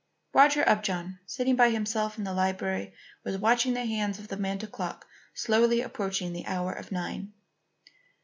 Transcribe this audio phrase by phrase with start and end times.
[0.33, 2.91] Roger Upjohn, sitting by himself in the library,
[3.23, 7.33] was watching the hands of the mantel clock slowly approaching the hour of nine.